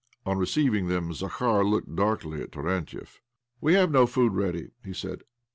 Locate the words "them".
0.87-1.13